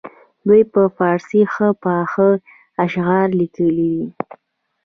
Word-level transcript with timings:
دوی 0.47 0.61
په 0.73 0.81
فارسي 0.97 1.41
ښه 1.53 1.67
پاخه 1.83 2.29
اشعار 2.85 3.27
لیکلي 3.39 3.89
دي. 3.99 4.05